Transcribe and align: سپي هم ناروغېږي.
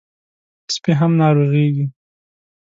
سپي 0.73 0.91
هم 0.99 1.11
ناروغېږي. 1.21 1.85